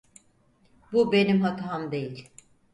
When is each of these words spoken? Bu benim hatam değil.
Bu 0.91 1.11
benim 1.11 1.41
hatam 1.41 1.91
değil. 1.91 2.29